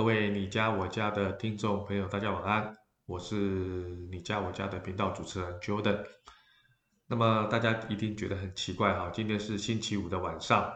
[0.00, 2.74] 各位你家我家的听众朋友，大家晚安。
[3.04, 3.36] 我是
[4.10, 6.02] 你家我家的频道主持人 Jordan。
[7.06, 10.72] 那么大家一定觉得很奇怪哈，今天是星期五的晚上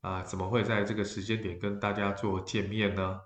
[0.00, 3.20] 啊，怎么会在这个时间点跟大家做见面呢？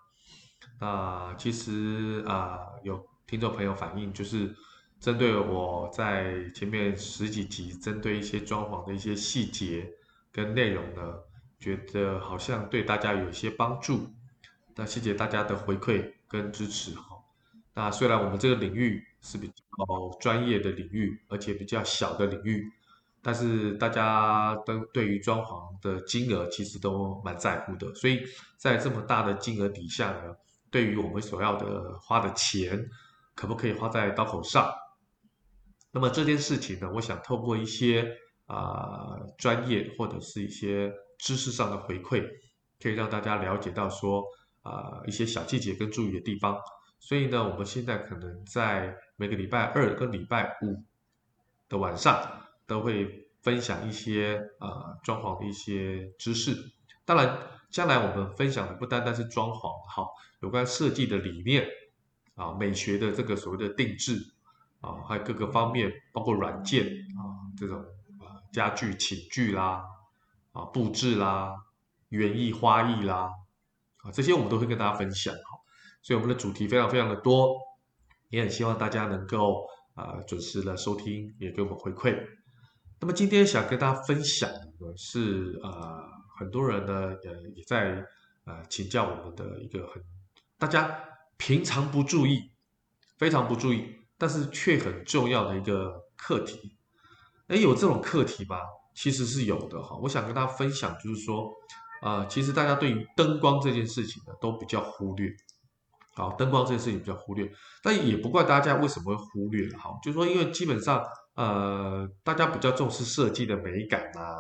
[0.79, 4.55] 那其实啊，有听众朋友反映，就是
[5.01, 9.91] 针对我在前面十几集针对一些装潢的一些细节
[10.31, 11.15] 跟内容呢，
[11.59, 14.11] 觉得好像对大家有一些帮助。
[14.79, 17.19] 那谢谢大家的回馈跟支持哈。
[17.75, 19.55] 那虽然我们这个领域是比较
[20.21, 22.65] 专业的领域，而且比较小的领域，
[23.21, 27.93] 但是大家都对于装潢的金额其实都蛮在乎的。
[27.97, 28.23] 所以
[28.57, 30.37] 在这么大的金额底下呢，
[30.71, 32.89] 对于我们所要的花的钱，
[33.35, 34.73] 可不可以花在刀口上？
[35.91, 42.25] 那么这件事情呢，我想透过一些啊、专业或者是一些知识上的回馈，
[42.81, 44.23] 可以让大家了解到说。
[44.69, 46.61] 啊、一些小细节跟注意的地方，
[46.99, 50.85] 所以呢，我们现在可能在每个礼拜二跟礼拜五
[51.71, 56.55] 的晚上，都会分享一些啊、装潢的一些知识。
[57.07, 57.39] 当然，
[57.71, 60.07] 将来我们分享的不单单是装潢，哈，
[60.41, 61.67] 有关设计的理念
[62.35, 64.21] 啊，美学的这个所谓的定制
[64.83, 66.85] 啊，还有各个方面，包括软件
[67.17, 67.79] 啊，这种
[68.19, 69.83] 啊家具、寝具啦，
[70.53, 71.55] 啊布置啦，
[72.11, 73.31] 园艺、花艺啦。
[74.09, 75.61] 啊，这些我们都会跟大家分享哈，
[76.01, 77.55] 所以我们的主题非常非常的多，
[78.31, 82.19] 也很希望大家能够啊、呃、准时的收听，也给我们回馈。
[82.99, 86.03] 那么今天想跟大家分享的是啊、
[86.39, 88.03] 很多人呢呃也在
[88.45, 90.03] 呃请教我们的一个很
[90.59, 90.99] 大家
[91.37, 92.51] 平常不注意，
[93.19, 96.79] 非常不注意，但是却很重要的一个课题。
[97.49, 98.57] 哎，有这种课题吗？
[98.95, 99.97] 其实是有的哈。
[100.03, 101.53] 我想跟大家分享，就是说。
[102.01, 105.31] 啊、呃，其实大家对于灯光这件事情呢，都比较忽略。
[106.15, 107.49] 好，灯光这件事情比较忽略，
[107.83, 109.69] 但也不怪大家为什么会忽略。
[109.77, 111.05] 哈，就是说，因为基本上，
[111.35, 114.35] 呃，大家比较重视设计的美感啊，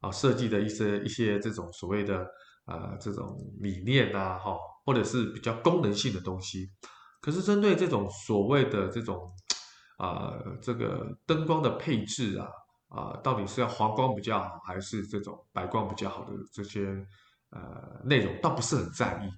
[0.00, 2.26] 啊，设计的一些一些这种所谓的
[2.64, 4.56] 呃这种理念啊，哈，
[4.86, 6.70] 或者是比较功能性的东西。
[7.20, 9.30] 可是针对这种所谓的这种
[9.98, 12.46] 啊、呃，这个灯光的配置啊。
[12.90, 17.06] 啊，到底是要黄光比较好，还是这种白光比较好的这些
[17.50, 19.30] 呃内容，倒不是很在意。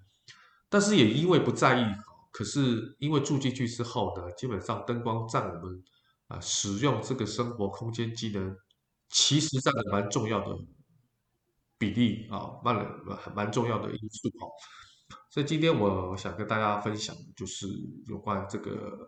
[0.71, 1.85] 但是也因为不在意，
[2.31, 5.85] 可是因为住进去之后呢，基本上灯光占我们
[6.29, 8.57] 啊使用这个生活空间机能，
[9.11, 10.57] 其实占了蛮重要的
[11.77, 12.75] 比例啊，蛮
[13.05, 14.49] 蛮蛮重要的因素哈。
[15.29, 17.67] 所以今天我想跟大家分享就是
[18.07, 18.99] 有关这个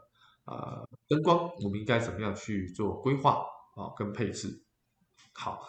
[0.44, 3.42] 啊灯光，我们应该怎么样去做规划。
[3.76, 4.48] 啊，跟配置
[5.32, 5.60] 好，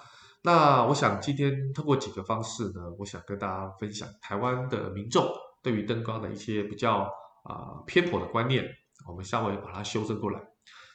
[0.43, 5.27] 那我想今天通过几个方式呢，我想跟大家分享台湾的民众
[5.63, 7.09] 对于灯光的一些比较
[7.43, 8.63] 啊、偏颇的观念，
[9.07, 10.39] 我们稍微把它修正过来。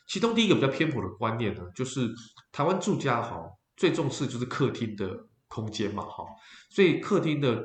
[0.09, 2.09] 其中第一个比较偏颇的观念呢，就是
[2.53, 3.43] 台湾住家哈
[3.77, 5.11] 最重视就是客厅的
[5.49, 6.25] 空间嘛哈，
[6.71, 7.65] 所以客厅的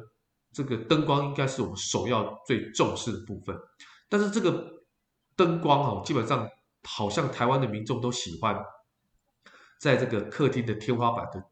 [0.51, 3.55] 这个灯光应该是我们首要最重视的部分。
[4.09, 4.71] 但是这个
[5.35, 6.49] 灯光哈，基本上
[6.83, 8.59] 好像台湾的民众都喜欢。
[9.79, 11.43] 在这个客厅的天花板的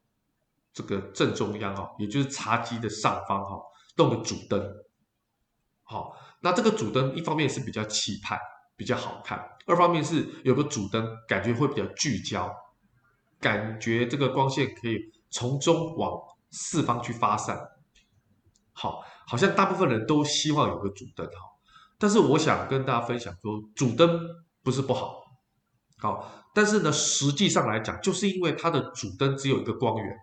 [0.74, 3.62] 这个正中央哈，也就是茶几的上方哈，
[3.98, 4.62] 弄个主灯。
[5.84, 8.40] 好，那这个主灯一方面是比较气派，
[8.76, 12.52] 比较好看；二方面是有个主灯，感觉会比较聚焦，
[13.40, 14.98] 感觉这个光线可以
[15.30, 16.20] 从中往
[16.50, 17.60] 四方去发散。
[18.72, 21.34] 好，好像大部分人都希望有个主灯哈，
[22.00, 24.20] 但是我想跟大家分享说，主灯
[24.64, 25.23] 不是不好，
[26.04, 26.32] 好。
[26.54, 30.16] 但是呢，实际上来讲，就是因为它的主灯只有一个光源，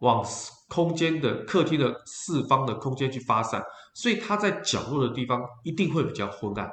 [0.00, 0.26] 往
[0.68, 3.62] 空间的客厅的四方的空间去发散，
[3.94, 6.68] 所以它在角落的地方一定会比较昏暗，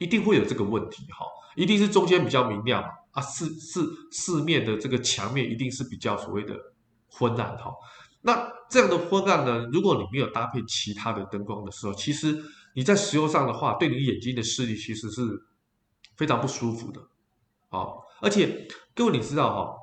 [0.00, 6.56] 一定会有这个问题哈，一定是中间比较明亮嘛啊，四四四面的这个墙面一定是比较所谓的
[7.08, 7.72] 昏暗哈。
[8.22, 12.42] 那这样的昏暗呢，如果你没有搭配其他的灯光的时候，其实
[12.74, 15.22] 你在使用上的话，对你眼睛的视力其实是
[16.16, 17.00] 非常不舒服的。
[17.70, 19.76] 好，而且各位你知道哈，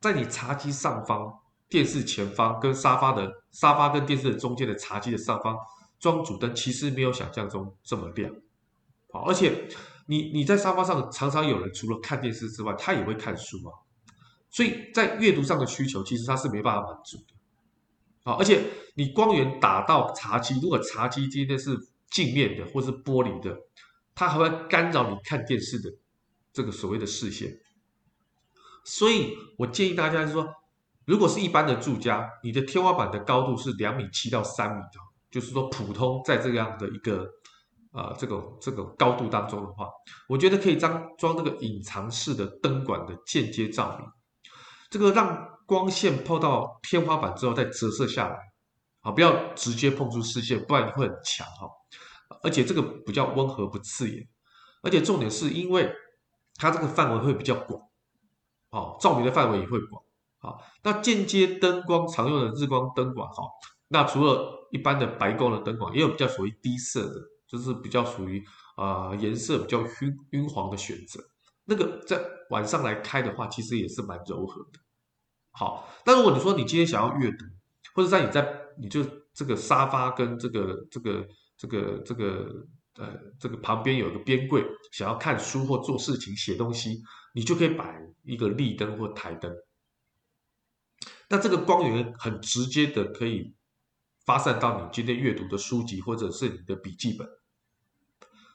[0.00, 1.30] 在你茶几上方、
[1.68, 5.56] 电视前方跟沙发的沙发跟电视的中间的茶几的上方
[5.98, 8.34] 装主灯，其实没有想象中这么亮。
[9.12, 9.68] 好，而且
[10.06, 13.76] 你你在沙发上常常有人除了看电视之外，他也会看书啊，
[14.48, 17.34] 所以在阅读上的需求其实他是没办法满足的。
[18.24, 18.62] 好，而且
[18.94, 21.76] 你光源打到茶几，如果茶几今天是
[22.10, 23.54] 镜面的或是玻璃的，
[24.14, 25.90] 它还会干扰你看电视的。
[26.58, 27.56] 这个所谓的视线，
[28.84, 30.44] 所以我建议大家是说，
[31.04, 34.98] 如果是一般的住家，你的天花板的高度是两米七到三米的，
[35.30, 37.30] 就是说普通在这样的一个
[37.92, 39.88] 呃这个这个高度当中的话，
[40.28, 44.08] 我觉得可以装装这个隐藏式的灯管的间接照明，
[44.90, 48.36] 这个让光线碰到天花板之后再折射下来，
[49.02, 51.68] 啊，不要直接碰触视线，不然会很强哈。
[52.42, 54.26] 而且这个比较温和不刺眼，
[54.82, 55.88] 而且重点是因为
[56.58, 57.80] 它这个范围会比较广，
[58.70, 60.02] 哦，照明的范围也会广。
[60.40, 63.44] 好，那间接灯光常用的日光灯管哈，
[63.88, 68.44] 那除了一般的白光的灯管，也有比较属于低色的，就是比较属于
[68.76, 71.20] 啊、颜色比较晕晕黄的选择。
[71.64, 72.20] 那个在
[72.50, 74.78] 晚上来开的话，其实也是蛮柔和的。
[75.50, 77.44] 好，那如果你说你今天想要阅读，
[77.94, 81.26] 或者在你在你就这个沙发跟这个这个
[81.56, 82.46] 这个这个
[82.98, 87.00] 呃这个旁边有个边柜，想要看书或做事情写东西，
[87.32, 89.54] 你就可以摆一个立灯或台灯。
[91.30, 93.54] 那这个光源很直接的可以
[94.26, 97.28] 发散到你今天阅读的书籍或者是你的笔记本，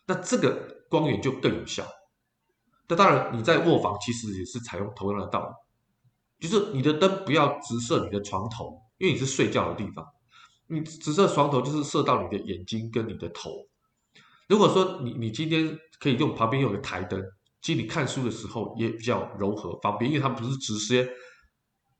[0.05, 1.87] 那这个光源就更有效。
[2.89, 5.47] 那当然你在卧房其实也是采用同样的道
[6.39, 10.05] 理，就是你的灯不要直射你的床头，因为你是睡觉的地方，
[10.67, 13.49] 你直射床头就是射到你的眼睛跟你的头。
[14.53, 17.19] 如果说你你今天可以用旁边有个台灯，
[17.63, 21.09] 其实你看书的时候也比较柔和方便，因为它不是直接。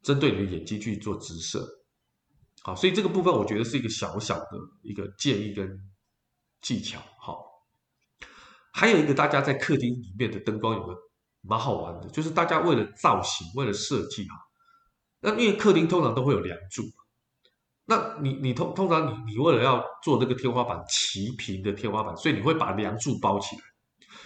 [0.03, 1.65] 针对你的眼睛去做直射，
[2.61, 4.47] 好，所以这个部分我觉得是一个小小的
[4.81, 5.79] 一个建议跟
[6.59, 7.41] 技巧，好。
[8.73, 10.93] 还有一个大家在客厅里面的灯光有个
[11.39, 14.35] 蛮好玩的，就是大家为了造型，为了设计哈，
[15.21, 16.83] 那因为客厅通常都会有梁柱，
[17.85, 23.61] 那你你通通常你你为了要做这个天花板齐平的天花板，所以你会把梁柱包起来，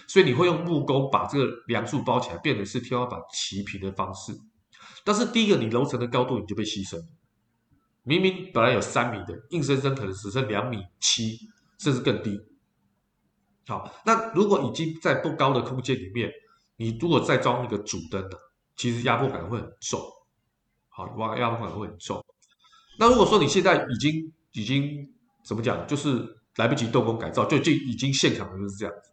[0.06, 4.32] 所以你会用木工把这个梁柱包起来，变成是天花板齐平的方式。
[5.04, 7.04] 但是第一个，你楼层的高度你就被牺牲了，
[8.04, 11.36] 明明本来有三米的，硬生生可能只剩两米七，
[11.78, 12.40] 甚至更低。
[13.66, 16.30] 好，那如果已经在不高的空间里面，
[16.76, 18.36] 你如果再装一个主灯呢，
[18.76, 20.00] 其实压迫感会很重。
[20.88, 22.24] 好，哇，压迫感会很重。
[22.98, 25.08] 那如果说你现在已经已经
[25.44, 29.12] 怎么讲，就是来不及动工改造，就就已经现场就是这样子。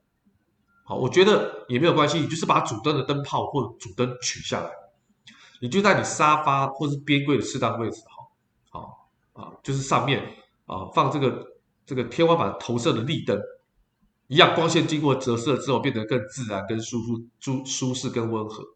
[0.83, 4.69] 好，我觉得也没有关系，你就是把主灯的灯泡或者主灯取下来。
[5.61, 8.01] 你就在你沙发或是边柜的适当位置，
[8.69, 10.21] 好，好啊，就是上面
[10.65, 11.45] 啊放这个
[11.85, 13.39] 这个天花板投射的立灯，
[14.27, 18.74] 一样光线经过折射之后变得更自然、更舒服、舒舒适、更温和。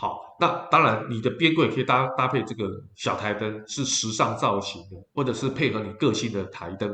[0.00, 6.90] 好，那当然你的边柜可以搭搭配这个小台灯，是时尚造型的，或者是配合你个性的台灯，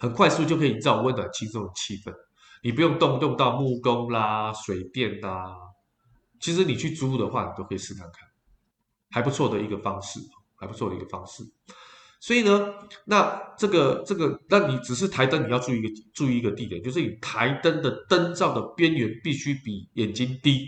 [0.00, 2.12] 很快速就可以营造温暖轻松的气氛。
[2.64, 5.54] 你不用动用到木工啦、水电啦。
[6.40, 8.28] 其实你去租的话，你都可以试看看，
[9.12, 10.18] 还不错的一个方式，
[10.56, 11.44] 还不错的一个方式。
[12.18, 12.74] 所以呢，
[13.04, 20.66] 那这个这个，那你只是台灯，你要注意一个注意一个地点，就是你台灯的灯罩的边缘必须比眼睛低，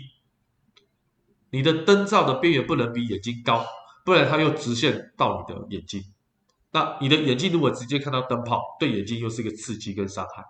[1.51, 3.65] 你的灯罩的边缘不能比眼睛高，
[4.05, 6.03] 不然它又直线到你的眼睛。
[6.71, 10.43] 那你的眼睛如果直接看到灯泡，对眼睛又是一个刺激跟伤害。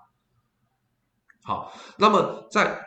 [1.44, 2.84] 好，那么在。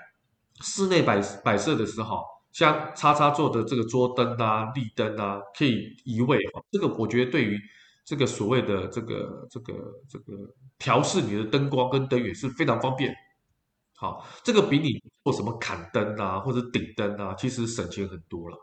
[0.63, 6.39] 室内摆摆设的时候，像叉叉座的这个桌灯啊、立灯啊，可以移位。
[6.71, 7.59] 这个我觉得对于
[8.05, 9.73] 这个所谓的这个这个
[10.07, 10.35] 这个
[10.79, 13.17] 调试你的灯光跟灯源是非常方便。
[14.01, 14.89] 好，这个比你
[15.23, 18.57] 做什么砍灯啊或者顶灯啊，其实省钱很多了。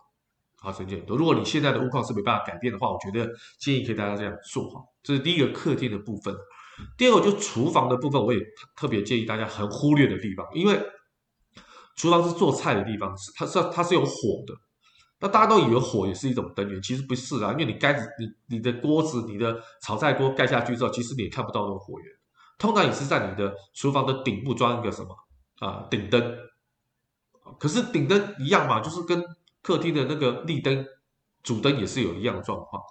[0.60, 1.16] 好，省钱很多。
[1.16, 3.30] 如果你现在的屋况是没办法改变的话，我觉得
[3.60, 4.82] 建议可以大家这样做哈。
[5.04, 6.36] 这是第一个客厅的部分。
[6.98, 8.40] 第二个就厨房的部分，我也
[8.76, 10.82] 特别建议大家很忽略的地方，因为。
[12.00, 14.14] 厨房是做菜的地方，是它是它是有火
[14.46, 14.54] 的。
[15.20, 17.52] 那大家都以为火也是一种灯源，其实不是啊。
[17.54, 22.08] 因为你盖子，你你的锅子，你的炒菜锅盖下去之后，其实你也看不到那个火源。
[22.60, 25.08] 通常也是在你的厨房的顶部装一个什么
[25.60, 26.38] 啊顶灯。
[27.60, 29.24] 可是顶灯一样嘛，就是跟
[29.62, 30.86] 客厅的那个立灯
[31.44, 32.82] 主灯也是有一样的状况。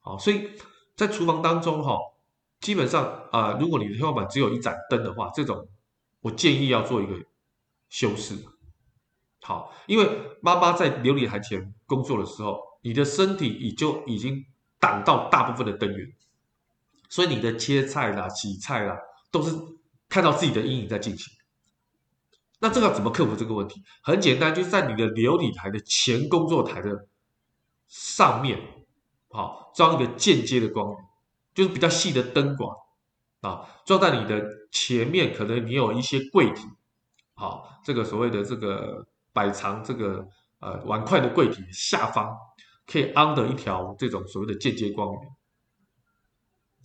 [0.00, 0.50] 好，所以
[0.96, 1.98] 在厨房当中哈，
[2.60, 5.68] 基本上啊，如果你的天花板只有一盏灯的话，这种
[6.20, 7.14] 我建议要做一个。
[7.90, 8.34] 修饰
[9.42, 10.08] 好，因为
[10.40, 14.44] 妈妈在流理台前工作的时候，你的身体已就已经
[14.80, 16.12] 挡到大部分的灯源，
[17.08, 18.98] 所以你的切菜啦、洗菜啦，
[19.30, 19.54] 都是
[20.08, 21.32] 看到自己的阴影在进行。
[22.60, 23.82] 那这个怎么克服这个问题？
[24.02, 27.08] 很简单，就是在你的流理台的前工作台的
[27.88, 28.58] 上面，
[29.28, 30.98] 好，装一个间接的光源，
[31.54, 32.70] 就是比较细的灯管
[33.40, 36.62] 啊，装在你的前面，可能你有一些柜体。
[37.34, 40.26] 好，这个所谓的这个摆藏这个
[40.60, 42.34] 呃碗筷的柜体下方，
[42.86, 45.20] 可以安的一条这种所谓的间接光源。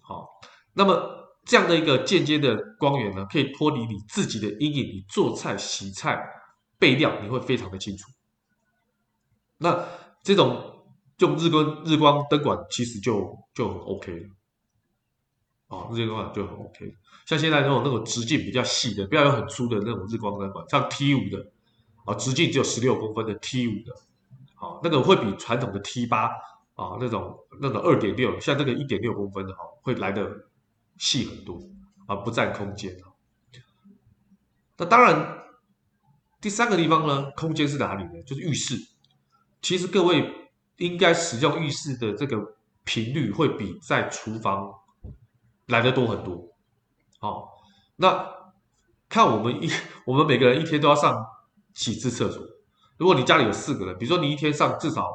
[0.02, 0.28] 好，
[0.74, 1.19] 那么
[1.50, 6.24] 这样的一个间接的光源呢，可以脱离你自己的阴影，你做菜、洗菜、
[6.78, 8.08] 备料，你会非常的清楚。
[9.58, 9.84] 那
[10.22, 10.86] 这种
[11.18, 16.94] 用日光日光灯管其实就就很 OK 了，啊，日光灯管就很 OK。
[17.26, 21.44] 像现在那种那种直径比较细的，不要有很粗的那种日光灯管，像 T 五的
[22.06, 23.94] 啊，直径只有十六公分的 T 五的，
[24.54, 26.28] 啊，那个会比传统的 T 八
[26.76, 30.30] 啊那种那种二点六，像那个一点六公分的哈，会来的
[31.00, 31.60] 细很多
[32.06, 32.96] 而，不占空间。
[34.78, 35.40] 那当然，
[36.40, 38.22] 第三个地方呢，空间是哪里呢？
[38.24, 38.76] 就是浴室。
[39.62, 40.32] 其实各位
[40.78, 42.38] 应该使用浴室的这个
[42.84, 44.72] 频率会比在厨房
[45.66, 46.48] 来的多很多。
[47.20, 47.50] 好，
[47.96, 48.26] 那
[49.10, 49.70] 看我们一
[50.06, 51.26] 我们每个人一天都要上
[51.74, 52.42] 几次厕所？
[52.98, 55.10] 如果你家里有四个人，比如说你一天上至少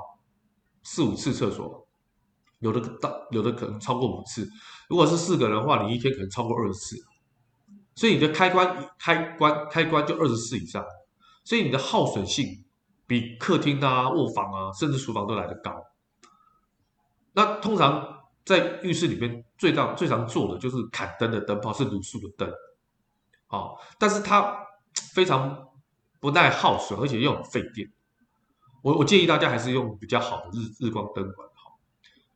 [0.83, 1.84] 四五次厕所，
[2.65, 4.49] 有的大有的可能超过五次。
[4.89, 6.97] 如果是四个人的话，你一天可能超过二十次。
[7.95, 10.85] 所以你的开关开关开关就二十四以上，
[11.45, 12.65] 所以你的耗损性
[13.07, 15.73] 比客厅啊、卧房啊，甚至厨房都来得高。
[17.35, 18.13] 那通常。
[18.47, 22.47] 在浴室里面最常最常做的就是砍灯的灯泡是卤素的灯，
[23.47, 24.55] 好，但是它
[25.15, 25.67] 非常
[26.21, 27.91] 不耐耗损，而且又很费电。
[28.83, 31.49] 我我建议大家还是用比较好的日日光灯管，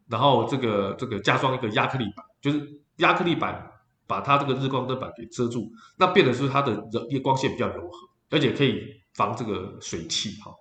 [0.08, 3.70] 然后这个这个加装一个亚克力板，就是亚克力板
[4.06, 8.82] 把它这个日光灯板给遮住，那变的是它的热光线比较柔和，而且可以
[9.14, 10.52] 防这个水汽哈，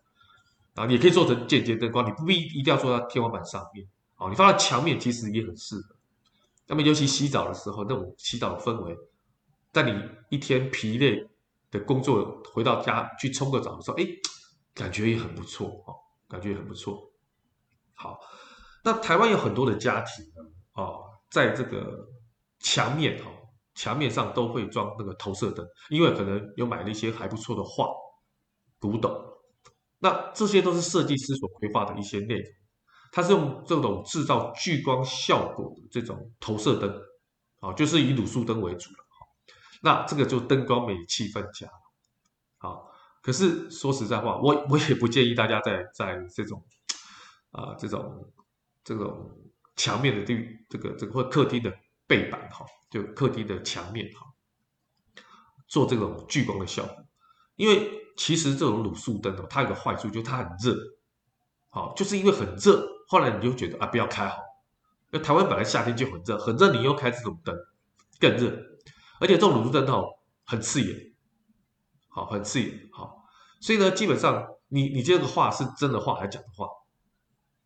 [0.75, 3.87] 啊，也可以做成间接灯光，你不必一定要做到天花板上面。
[4.17, 5.95] 哦，你放在墙面其实也很适合。
[6.65, 8.97] 那么尤其洗澡的时候，那种洗澡的氛围，
[9.71, 9.93] 在你
[10.29, 11.23] 一天疲累
[11.69, 14.07] 的工作回到家去冲个澡的时候，哎，
[14.73, 15.93] 感觉也很不错哦，
[16.27, 17.11] 感觉也很不错。
[17.93, 18.19] 好，
[18.88, 20.24] 那台湾有很多的家庭
[20.72, 20.94] 啊，
[21.29, 22.08] 在这个
[22.60, 23.29] 墙面哈，
[23.75, 27.89] 墙面上都会装那个投射灯，因为可能有买了一些还不错的画、
[28.79, 29.12] 古董，
[30.00, 32.46] 那这些都是设计师所规划的一些内容。
[33.12, 36.89] 它是用这种制造聚光效果的这种投射灯，
[37.60, 38.98] 啊，就是以卤素灯为主了，
[39.82, 41.67] 那这个就灯光美气氛佳，
[42.60, 42.79] 啊，
[43.22, 46.65] 可是说实在话，我我也不建议大家在在这种
[47.51, 48.32] 啊这种
[48.88, 49.29] 这种
[49.75, 51.77] 墙面的地这个这个或客厅的
[52.08, 54.34] 背板哈，就客厅的墙面哈，
[55.67, 56.96] 做这种聚光的效果，
[57.58, 60.74] 因为其实这种卤素灯哦，它有个坏处，就是它很热，
[61.67, 62.88] 好，就是因为很热。
[63.10, 64.38] 后来你就觉得啊，不要开好，
[65.12, 67.53] 因为台湾本来夏天就很热，很热，你又开这种灯，
[68.22, 68.48] 更热，
[69.20, 71.13] 而且这种卤素灯哦，很刺眼，
[72.08, 73.25] 好，很刺眼，好，
[73.60, 76.67] 所以呢，基本上你你这个画是真的画还是假的画？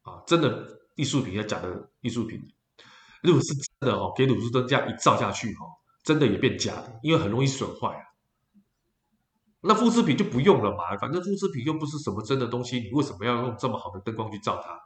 [0.02, 2.42] 啊，真的艺术品要假的艺术品？
[3.24, 8.04] 如果是真的哦，给卤素灯这样一照下去哦，真的也变假的，因为很容易损坏啊。
[9.62, 14.82] 那复制品就不用了嘛，反正复制品又不是什么真的东西，你为什么要用这么好的灯光去照它？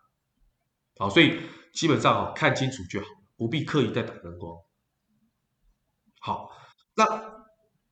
[0.98, 1.40] 好，所以
[1.74, 3.08] 基本上哦，看清楚就好，
[3.38, 4.58] 不必刻意再打灯光。
[6.20, 6.52] 好，
[6.96, 7.46] 那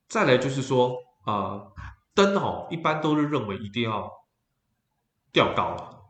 [0.09, 1.67] 再来就是说啊、
[2.13, 4.11] 灯哦，一般都是认为一定要
[5.31, 6.02] 吊高了，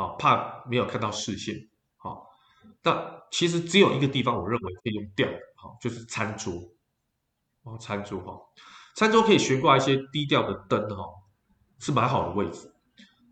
[0.00, 1.68] 啊，怕没有看到视线。
[1.96, 2.26] 好，
[2.82, 6.54] 那其实只有一个地方我认为可以用吊，好，就是餐桌。
[7.62, 8.40] 哦，餐桌哈，
[8.96, 11.04] 餐桌可以悬挂一些低调的灯哈，
[11.78, 12.72] 是蛮好的位置。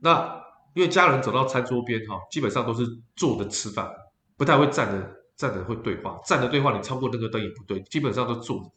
[0.02, 0.38] 那
[0.74, 2.84] 因为家人走到餐桌边哈，基本上都是
[3.16, 3.90] 坐着吃饭，
[4.36, 8.70] 不太会站着站着会对话，站着对话你超过那个灯也不对，基本上都坐着。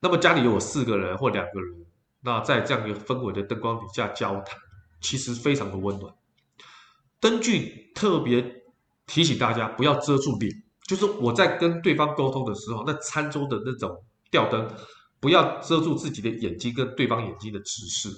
[0.00, 1.86] 那么家里有四个人或两个人，
[2.20, 4.56] 那在这样一个氛围的灯光底下交谈，
[5.00, 6.14] 其实非常的温暖。
[7.20, 8.62] 灯具特别
[9.06, 10.50] 提醒大家不要遮住脸，
[10.86, 14.68] 就是我在跟对方沟通的时候，那餐桌的那种吊灯
[15.20, 18.08] 不要遮住自己的眼睛跟对方眼睛的直视，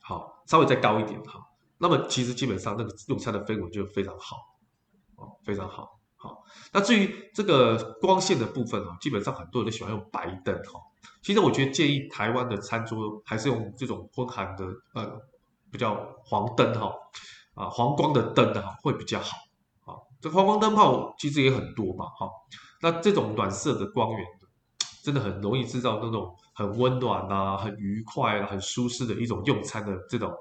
[0.00, 1.40] 好，稍微再高一点哈。
[1.78, 4.36] 那么其实基本上那个用餐的氛围就非常好，
[5.16, 6.44] 哦，非常好，好。
[6.72, 10.80] 那至于这个光线的部分啊，基本上很多人都喜欢用白灯哈。
[11.22, 15.20] 其实我觉得建议台湾的餐桌还是用这种昏寒的呃
[15.70, 16.92] 比较黄灯哈，
[17.60, 19.36] 啊黄光的灯哈会比较好。
[19.84, 22.28] 啊，这黄光灯泡其实也很多嘛哈。
[22.80, 24.26] 那这种暖色的光源
[25.02, 30.32] 真的很容易制造那种很温暖啊、很愉快啊、很舒适的一种用餐的这种。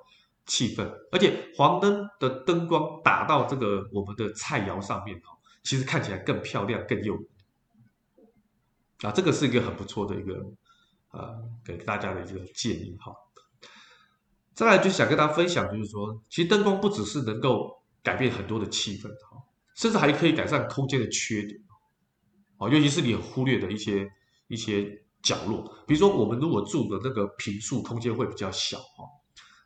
[0.46, 7.24] 气氛，而且黄灯的灯光打到这个我们的菜肴上面哈，其实看起来更漂亮、更诱人
[9.04, 9.12] 啊。
[9.12, 10.44] 这个是一个很不错的一个
[11.12, 13.14] 呃，给大家的一个建议哈。
[14.60, 19.38] 再来就想跟大家分享，就是说，其实灯光不只是能够改变很多的气氛哈，
[19.74, 21.58] 甚至还可以改善空间的缺点。
[22.58, 24.06] 啊，尤其是你忽略的一些
[24.50, 29.06] 一些角落，比如说我们如果住的那个平数空间会比较小哈，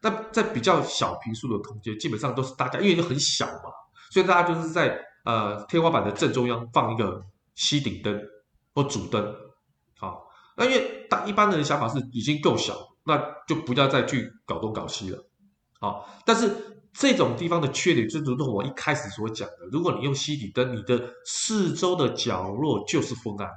[0.03, 3.71] 那在比较小平数的空间，基本上都是大家因为很小嘛，
[4.11, 4.95] 所以大家就是在
[5.25, 8.21] 呃天花板的正中央放一个吸顶灯
[8.75, 9.35] 或主灯，
[9.97, 13.17] 好，那因为大一般的想法是已经够小，那
[13.47, 15.25] 就不要再去搞东搞西了，
[15.79, 16.69] 啊，但是。
[16.95, 23.49] 这种地方的缺点，就如同我一开始所讲的，如果你用吸顶灯，你的四周的角落就是昏暗，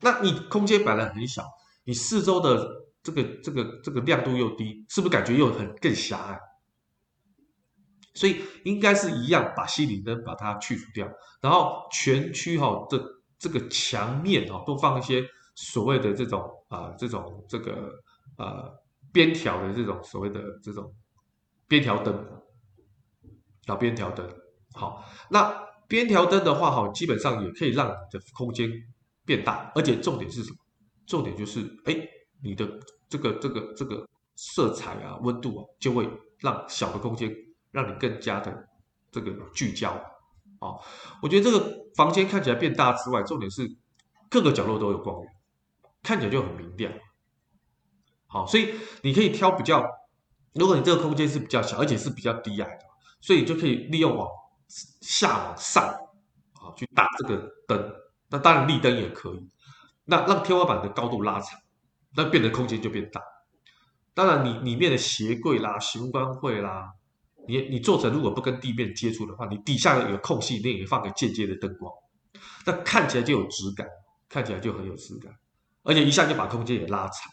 [0.00, 1.46] 那你空间本来很小，
[1.84, 2.68] 你四周的
[3.00, 6.40] 这个这个这个亮度又低，是不是感觉又很更狭隘？
[8.12, 11.08] 所以应该是一样，把吸顶灯把它去除掉，
[11.40, 13.00] 然后全区哈、哦、这
[13.38, 15.24] 这个墙面哈、都放一些
[15.54, 17.92] 所谓的这种啊、这种这个
[18.40, 18.72] 呃
[19.12, 20.90] 边条的这种所谓的这种。
[21.68, 22.12] 边条灯，
[23.66, 24.28] 啊，边条灯，
[24.72, 25.56] 好，那
[25.86, 28.68] 边条灯的话，哈，基本上也可以让你的空间
[29.24, 30.56] 变大，而且重点是什么？
[31.06, 31.96] 重点就是，哎，
[32.42, 32.68] 你的
[33.08, 34.04] 这个这个这个
[34.34, 37.32] 色彩啊，温度啊，就会让小的空间
[37.70, 38.68] 让你更加的
[39.12, 39.92] 这个聚焦，
[40.58, 40.74] 啊，
[41.22, 43.64] 我觉得这个房间看起来变大之外，重点是
[44.28, 45.32] 各个角落都有光源，
[46.02, 46.92] 看起来就很明亮，
[48.30, 48.72] 好，所以
[49.02, 49.84] 你可以挑比较。
[50.54, 52.84] 如果你这个空间是比较小，而且是比较低矮的，
[53.20, 54.28] 所以你就可以利用往
[55.00, 55.84] 下往上
[56.54, 57.92] 啊去打这个灯。
[58.28, 59.48] 那当然立灯也可以，
[60.04, 61.58] 那让天花板的高度拉长，
[62.16, 63.20] 那变得空间就变大。
[64.14, 66.92] 当然，你里面的鞋柜啦、玄关会啦，
[67.46, 71.92] 你你做成如果不跟地面接触的话，你底下有空隙，你也放个间接的灯光，
[72.66, 73.86] 那看起来就有质感，
[74.28, 75.32] 看起来就很有质感，
[75.84, 77.32] 而且一下就把空间也拉长。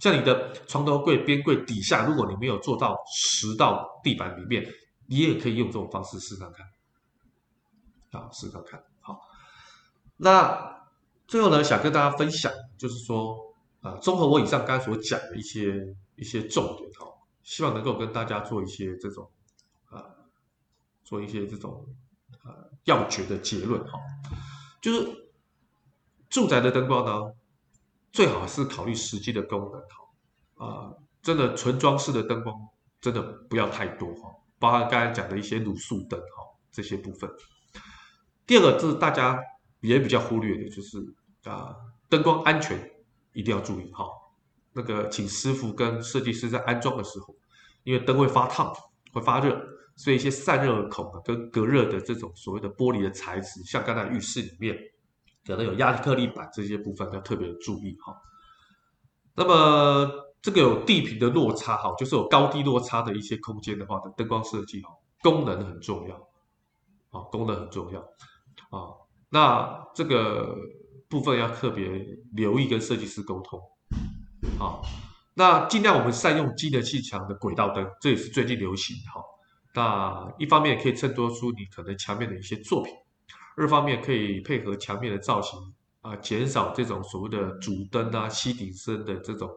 [0.00, 4.66] 像你的床头柜、边柜底下，如果你没有做到实到地板里面，
[5.06, 6.66] 你也可以用这种方式试看看。
[8.20, 8.82] 啊，试看看。
[9.00, 9.20] 好，
[10.16, 10.84] 那
[11.26, 17.06] 最后呢，想跟大家分享，就是说，啊，综合我以上刚才所讲的一些一些重点哈，
[17.42, 19.30] 希望能够跟大家做一些这种
[19.90, 20.04] 啊，
[21.04, 21.86] 做一些这种
[22.42, 23.98] 啊要诀的结论哈，
[24.80, 25.30] 就是
[26.28, 27.32] 住宅的灯光呢。
[28.16, 32.56] 最好是考虑实际的功能哈，啊、真的纯装饰的灯光
[32.98, 36.26] 真的不要太多哈，包含刚才讲的一些卤素灯哈
[36.72, 37.30] 这些部分。
[38.46, 39.38] 第二个就是大家
[39.80, 40.96] 也比较忽略的，就是
[41.44, 41.76] 啊
[42.08, 42.90] 灯光安全
[43.34, 44.08] 一定要注意哈。
[44.72, 47.36] 那个请师傅跟设计师在安装的时候，
[47.84, 48.74] 因为灯会发烫
[49.12, 49.62] 会发热，
[49.94, 54.74] 所以一些散热孔啊跟隔热的这种所谓的玻璃的材质，像刚才浴室里面。
[55.46, 58.14] 可能有亚克力板这些部分要特别注意哈。
[59.34, 60.10] 那么
[60.42, 64.90] 这个有地坪的落差哈，就是有高低落差的一些空间的话，灯光设计哈，
[65.22, 66.16] 功能很重要
[67.10, 68.00] 啊，功能很重要
[68.70, 68.94] 啊。
[69.28, 70.56] 那这个
[71.08, 71.86] 部分要特别
[72.32, 73.60] 留意跟设计师沟通
[74.58, 74.80] 啊。
[75.34, 79.20] 那尽量我们善用机能性强的轨道灯，这也是最近流行哈。
[79.74, 82.94] 那一方面可以衬托出你可能墙面的一些作品。
[83.56, 85.58] 二方面可以配合墙面的造型
[86.02, 89.50] 啊，减少这种所谓的主灯啊、吸顶灯的这种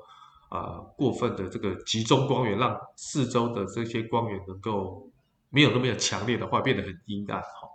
[0.48, 5.12] 啊过分的这个集中光源，让四周的这些光源能够
[5.50, 7.42] 没有那么强烈的话，变得很阴暗。
[7.42, 7.68] 哈，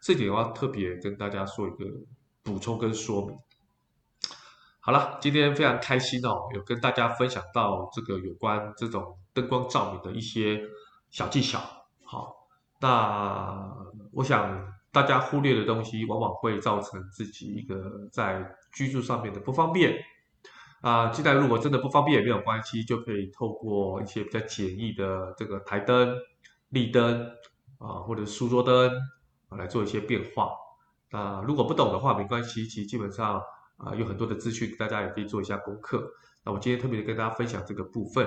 [0.00, 1.84] 这点的话特别跟大家说一个
[2.42, 3.36] 补充跟说明。
[4.80, 10.58] 好了，今天非常开心哦，有跟大家分享到这个有关这种灯光照明的一些
[11.10, 11.60] 小技巧。
[12.02, 12.34] 好，
[12.80, 13.76] 那
[14.12, 14.74] 我想。
[14.96, 19.94] 大家忽略的东西，往往会造成自己一个在居住上面的不方便
[20.80, 21.08] 啊。
[21.08, 26.16] 既然如果真的不方便也没有关系，就可以透过一些比较简易的这个台灯、
[26.70, 27.30] 立灯
[27.76, 28.90] 啊，或者书桌灯
[29.50, 30.48] 啊，来做一些变化。
[31.10, 33.38] 啊，如果不懂的话没关系，其实基本上
[33.76, 36.10] 啊有很多的资讯，大家也可以做一下功课。
[36.42, 38.26] 那我今天特别跟大家分享这个部分。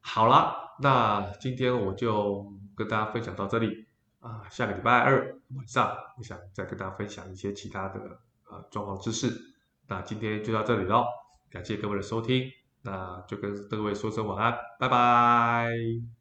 [0.00, 3.87] 好了，那今天我就跟大家分享到这里。
[4.20, 8.00] 啊，下个礼拜二晚上，我想再跟大家分享一些其他的
[8.44, 9.32] 啊装潢知识。
[9.86, 11.04] 那今天就到这里喽，
[11.50, 12.50] 感谢各位的收听，
[12.82, 16.17] 那就跟各位说声晚安，拜拜。